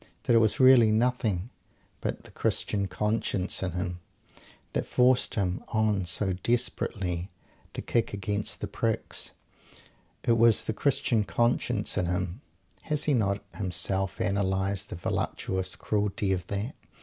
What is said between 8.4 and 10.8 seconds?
the pricks. It was the